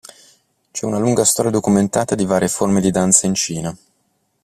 [0.71, 3.77] C'è una lunga storia documentata di varie forme di danza in Cina.